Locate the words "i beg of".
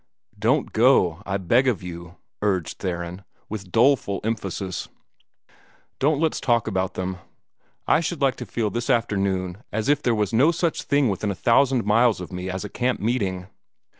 1.27-1.83